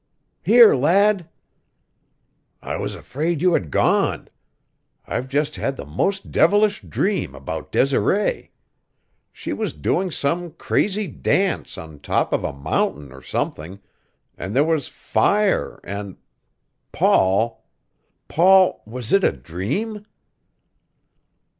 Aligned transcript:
"Here, 0.41 0.73
lad." 0.75 1.29
"I 2.59 2.75
was 2.77 2.95
afraid 2.95 3.39
you 3.39 3.53
had 3.53 3.69
gone. 3.69 4.29
I've 5.05 5.27
just 5.27 5.57
had 5.57 5.75
the 5.77 5.85
most 5.85 6.31
devilish 6.31 6.81
dream 6.81 7.35
about 7.35 7.71
Desiree. 7.71 8.49
She 9.31 9.53
was 9.53 9.73
doing 9.73 10.09
some 10.09 10.53
crazy 10.53 11.05
dance 11.05 11.77
on 11.77 11.99
top 11.99 12.33
of 12.33 12.43
a 12.43 12.51
mountain 12.51 13.11
or 13.11 13.21
something, 13.21 13.79
and 14.39 14.55
there 14.55 14.63
was 14.63 14.87
fire, 14.87 15.79
and 15.83 16.17
Paul! 16.91 17.63
Paul, 18.27 18.81
was 18.87 19.13
it 19.13 19.23
a 19.23 19.31
dream?" 19.31 20.07